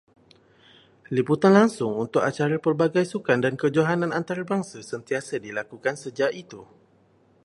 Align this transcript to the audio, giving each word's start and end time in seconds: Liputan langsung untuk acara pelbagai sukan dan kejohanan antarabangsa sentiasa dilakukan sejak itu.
Liputan 1.17 1.53
langsung 1.59 1.91
untuk 2.05 2.21
acara 2.29 2.55
pelbagai 2.65 3.03
sukan 3.13 3.37
dan 3.45 3.53
kejohanan 3.61 4.09
antarabangsa 4.19 4.79
sentiasa 4.91 5.35
dilakukan 5.45 5.93
sejak 6.03 6.31
itu. 6.43 6.61